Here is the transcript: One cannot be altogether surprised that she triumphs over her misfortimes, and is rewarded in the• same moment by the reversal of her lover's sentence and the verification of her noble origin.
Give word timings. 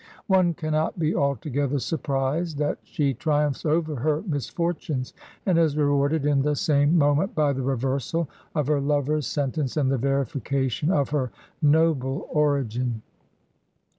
One 0.25 0.55
cannot 0.55 0.97
be 0.97 1.13
altogether 1.13 1.77
surprised 1.77 2.57
that 2.57 2.79
she 2.83 3.13
triumphs 3.13 3.67
over 3.67 3.97
her 3.97 4.23
misfortimes, 4.23 5.13
and 5.45 5.59
is 5.59 5.77
rewarded 5.77 6.25
in 6.25 6.41
the• 6.41 6.53
same 6.57 6.97
moment 6.97 7.35
by 7.35 7.53
the 7.53 7.61
reversal 7.61 8.27
of 8.55 8.65
her 8.65 8.81
lover's 8.81 9.27
sentence 9.27 9.77
and 9.77 9.91
the 9.91 9.99
verification 9.99 10.91
of 10.91 11.09
her 11.11 11.29
noble 11.61 12.27
origin. 12.31 13.03